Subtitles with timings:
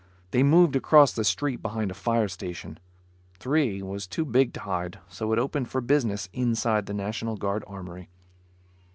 [0.31, 2.79] They moved across the street behind a fire station.
[3.37, 7.63] Three was too big to hide, so it opened for business inside the National Guard
[7.67, 8.09] Armory.